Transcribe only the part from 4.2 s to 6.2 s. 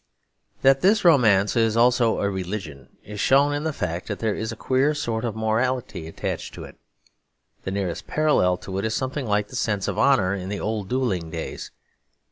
is a queer sort of morality